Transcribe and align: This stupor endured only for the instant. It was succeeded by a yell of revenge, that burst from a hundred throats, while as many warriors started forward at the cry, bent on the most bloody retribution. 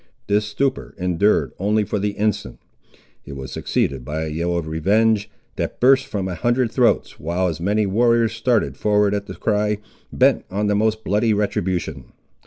This 0.25 0.45
stupor 0.45 0.95
endured 0.97 1.53
only 1.59 1.83
for 1.83 1.99
the 1.99 2.13
instant. 2.13 2.57
It 3.23 3.33
was 3.33 3.51
succeeded 3.51 4.03
by 4.03 4.23
a 4.23 4.29
yell 4.29 4.57
of 4.57 4.67
revenge, 4.67 5.29
that 5.57 5.79
burst 5.79 6.07
from 6.07 6.27
a 6.27 6.33
hundred 6.33 6.71
throats, 6.71 7.19
while 7.19 7.47
as 7.49 7.59
many 7.61 7.85
warriors 7.85 8.33
started 8.33 8.77
forward 8.77 9.13
at 9.13 9.27
the 9.27 9.35
cry, 9.35 9.77
bent 10.11 10.43
on 10.49 10.65
the 10.65 10.75
most 10.75 11.03
bloody 11.03 11.35
retribution. 11.35 12.05